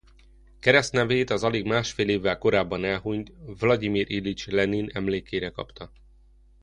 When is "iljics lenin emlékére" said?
4.11-5.49